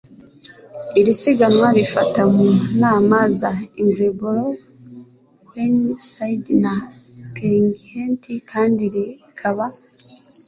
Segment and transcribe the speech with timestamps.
[0.99, 2.47] Iri siganwa rifata mu
[2.81, 3.51] nama za
[3.81, 4.57] Ingleborough
[5.47, 6.73] Whernside na
[7.35, 9.65] Penyghent kandi rikaba